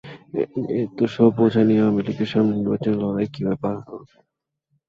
এত 0.79 0.99
সব 1.15 1.29
বোঝা 1.37 1.61
নিয়ে 1.67 1.81
আওয়ামী 1.83 2.01
লীগ 2.07 2.19
সামনের 2.31 2.57
নির্বাচনের 2.57 2.99
লড়াইয়ে 3.01 3.33
কীভাবে 3.33 3.57
পার 3.63 3.75
পাবে? 3.85 4.05